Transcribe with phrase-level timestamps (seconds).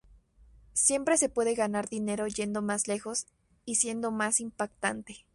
[0.73, 3.27] Siempre se puede ganar dinero yendo más lejos
[3.65, 5.27] y siendo más impactante.